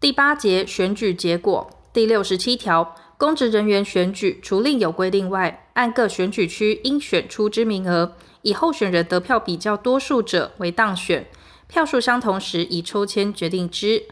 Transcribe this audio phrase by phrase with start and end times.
[0.00, 11.26] 第八节选举结果第六十七条，公职人员选举，除另有规定外，按各选举区应选出之名额，以候选人得票比较多数者为当选。
[11.66, 14.04] 票数相同时，以抽签决定之。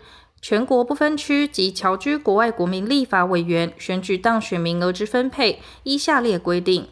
[0.42, 6.88] 全国不分区及侨居国外国民立法委员选举当选名额之分配，依下列规定：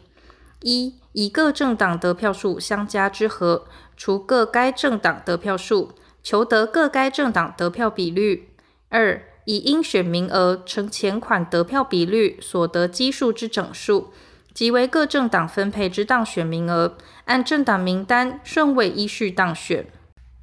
[0.61, 3.65] 一、以各政党得票数相加之和，
[3.97, 5.91] 除各该政党得票数，
[6.23, 8.51] 求得各该政党得票比率。
[8.89, 14.09] 二以应选名额乘前款得票比率所得基数之整数，
[14.53, 19.85] 即为各政党分配之当选名额，按政党名单顺位依序当选。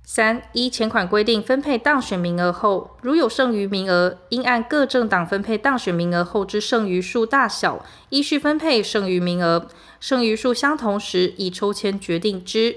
[0.05, 9.67] 三依前款规定分配当选名额后，如有剩余名额，应按各政党分配当选名额后之剩余数大小依序分配剩余名额，
[10.01, 12.77] 剩余数相同时，以抽签决定之。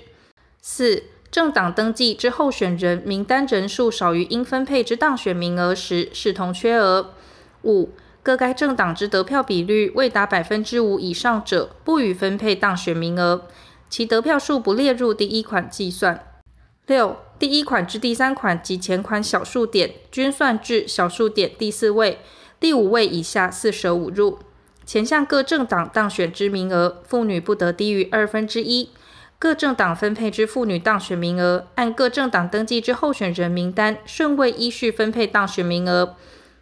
[0.62, 1.04] 四
[1.36, 7.10] 政党登记之候选人名单人数少于应分配之当选名额时，视同缺额。
[7.66, 7.90] 五、
[8.24, 13.42] 各该政党之得票比率未达百分之五以上者，不予分配当选名额，
[13.90, 16.24] 其得票数不列入第一款计算。
[16.88, 22.20] 六、第一款之第三款及前款小数点，均算至小数点第四位，
[22.62, 24.40] 第五位以下四舍五入。
[24.86, 28.92] 前项各政党当选之名额，妇女不得低于二分之一。
[29.38, 36.16] 各政党分配之妇女当选名额，按各政党登记之候选人名单顺位依序分配当选名额。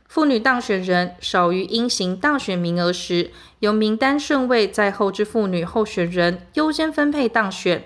[0.07, 3.29] 妇女当选人少于应行当选名额时，
[3.59, 7.83] 由名单顺位在后之妇女候选人优先分配当选。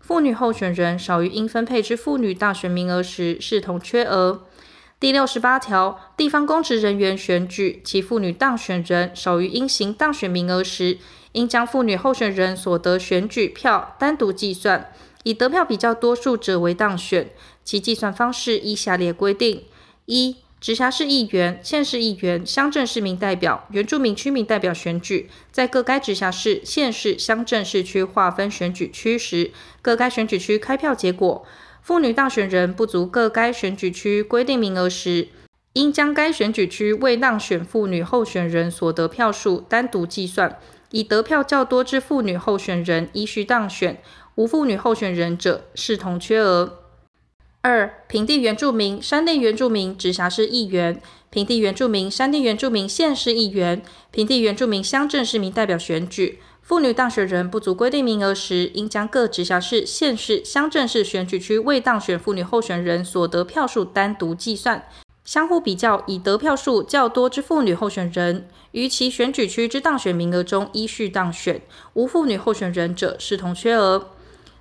[0.00, 4.42] 妇女候选人少于应分配之妇女当选名额时，视同缺额。
[5.00, 10.98] 第六十八条，地方公职人员选举，其妇女当选人少于应行当选名额时，
[11.32, 14.90] 应将妇女候选人所得选举票单独计算，
[15.24, 17.28] 以得票比较多数者为当选。
[17.64, 19.62] 其计算方式依下列规定：
[20.06, 29.50] 一、直辖市议员、县市议员、乡镇市民代表、原住民区民代表选举，在各该直辖市、县市、乡镇市区划分选举区时，
[29.82, 31.44] 各该选举区开票结果，
[31.82, 35.28] 妇女当选人不足各该选举区规定名额时，
[35.74, 40.58] 应将该选举区未当选妇女候选人所得票数单独计算。
[40.90, 44.00] 以得票较多之妇女候选人依序当选，
[44.36, 46.78] 无妇女候选人者视同缺额。
[47.60, 64.86] 二、平地原住民、山地原住民直辖市议员、平地原住民、山地原住民县市议员、平地原住民乡镇市民代表选举，妇女当选人不足规定名额时，应将各直辖市、县市、乡镇市选举区未当选妇女候选人所得票数单独计算，
[65.24, 68.48] 相互比较，以得票数较多之妇女候选人。
[68.78, 71.60] 於其選舉區之當選名額中依序當選，
[71.94, 74.04] 無婦女候選人者視同缺額。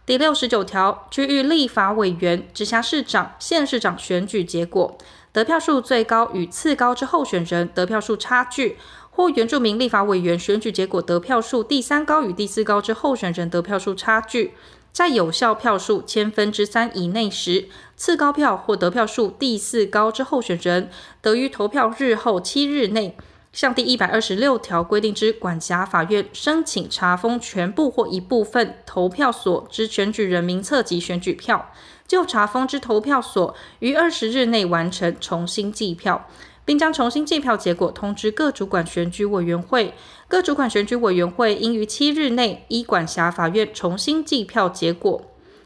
[0.07, 4.97] 第六十九條區域立法委員、直辖市長、縣市長選舉結果
[5.31, 8.77] 得票數最高與次高之候選人得票數差距，
[9.11, 14.55] 或原住民立法委員選舉結果得票數第三高與第四高之候選人得票數差距，
[14.91, 20.89] 在有效票數千分之三以內時，次高票或得票數第四高之候選人
[21.21, 23.15] 得於投票日後七日內。
[23.59, 31.71] 向第一百二十六条规定之管辖法院申请查封全部或一部分投票所之选举人民册及选举票，
[32.07, 36.27] 就查封之投票所于二十日内完成重新计票，
[36.65, 39.95] 并将重新计票结果通知各主管选举委员会。
[40.27, 45.23] 各主管选举委员会应于七日内依管辖法院重新计票结果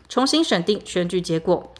[0.08, 1.74] 重新审定选举结果。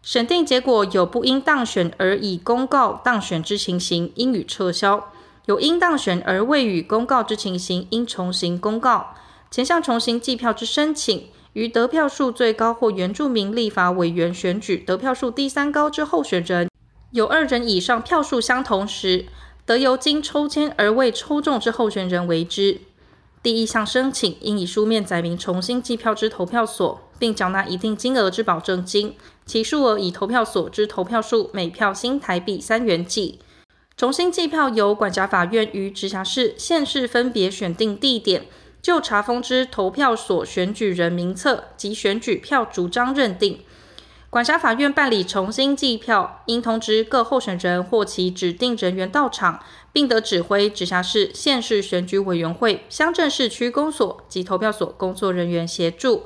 [0.00, 5.10] 审定结果有不应当选而已公告当选之情形，应予撤销。
[5.50, 9.14] 有应当选而未予公告之情形，应重新公告。
[9.50, 16.68] 前项重新计票之申请，于得票数最高或原住民立法委员选举得票数第三高之候选人，
[17.10, 19.24] 有二人以上票数相同时，
[19.66, 22.80] 得由经抽签而未抽中之候选人为之。
[23.42, 33.40] 第一项申请应以书面载明重新计票之投票所，并缴纳一定金额之保证金，其数额以投票所之投票数每票新台币三元计。
[34.00, 38.46] 重新计票由管辖法院与直辖市、县市分别选定地点，
[38.80, 43.60] 就查封之投票所选举人名册及选举票主张认定。
[44.30, 49.60] 管辖法院办理重新计票，应通知各候选人或其指定人员到场，
[49.92, 56.22] 并得指挥直辖市、县市选举委员会、乡镇市区公所及投票所工作人员协助。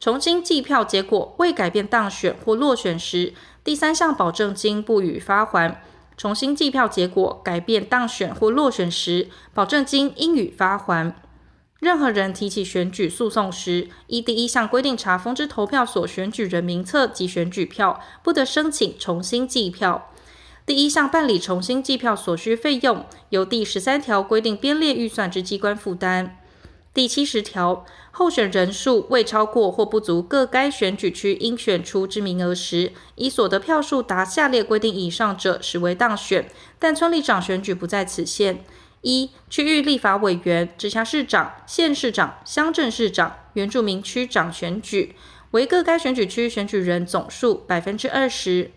[0.00, 3.32] 重新计票结果未改变当选或落选时，
[3.62, 5.80] 第三项保证金不予发还。
[6.22, 11.12] 重新计票结果改变当选或落选时，保证金应予发还。
[11.80, 20.12] 任何人提起选举诉讼时，依第一项规定查封之投票所选举人名册及选举票，不得申请重新计票。
[20.64, 26.36] 第一项办理重新计票所需费用，由第十三条规定编列预算之机关负担。
[26.94, 36.44] 第七十条，候选人数未超过或不足各该选举区应选出之名额时，以所得票数达下列规定以上者，实为当选。
[36.78, 38.62] 但村里长选举不在此限。
[39.00, 45.14] 一、区域立法委员、直辖市长、县市长、乡镇市长、原住民区长选举，
[45.52, 48.70] 为各该选举区选举人总数百分之二十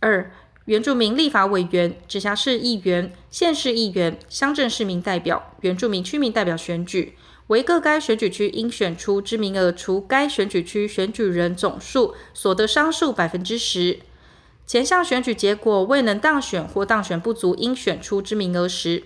[0.00, 0.30] 二；
[0.64, 7.16] 原住民立法委员、直辖市议员、县市议员、乡镇市民代表、原住民区民代表选举。
[7.48, 13.98] 为各该选举区应选出知名额，除该选举区选举人总数所得商数百分之十。
[14.66, 19.02] 前项选举结果未能当选或当选不足应选出知名额时，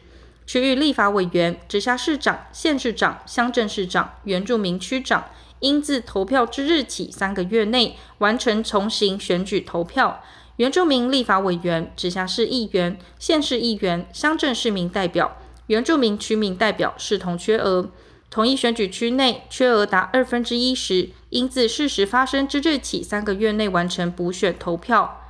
[0.47, 5.25] 区域立法委员、直辖市长、县市长、乡镇市长、原住民区长，
[5.61, 10.23] 应自投票之日起三个月内完成重新选举投票。
[10.57, 17.91] 原住民立法委员、直辖市议员、县市议员、乡镇市民代表、原住民区民代表视同缺额。
[18.31, 25.23] 同一选举区内缺额达二分之一时，应自事实发生之日起三个月内完成补选投票。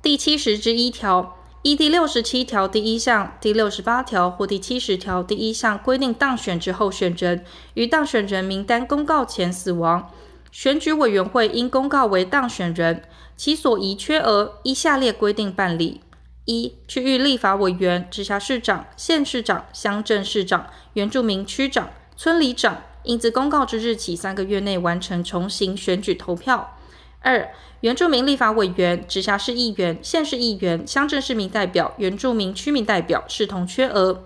[0.00, 10.10] 第七十之一条：依第六十七条第一项、第六十八条或第七十条第一项规定当选之候选人，于当选人名单公告前死亡，
[10.50, 13.02] 选举委员会应公告为当选人，
[13.36, 16.00] 其所遗缺额依下列规定办理：
[16.44, 21.90] 一、区域立法委员、直辖市市长、县市长、乡镇市长、原住民区长。
[22.16, 26.76] 村里长应自公告之日起三个月内完成重新选举投票。
[27.20, 27.48] 二、
[27.80, 34.24] 原住民立法委员、直辖市议员、县市议员、乡镇市民代表、原住民区民代表视同缺额。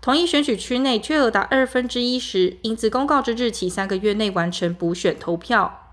[0.00, 5.85] 同一选举区内缺额达二分之一时，应自公告之日起三个月内完成补选投票。